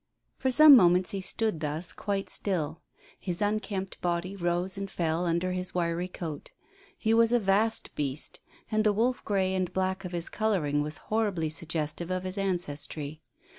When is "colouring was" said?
10.27-10.97